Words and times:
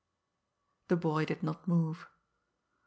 The 0.87 0.95
boy 0.95 1.25
did 1.25 1.43
not 1.43 1.67
move. 1.67 2.07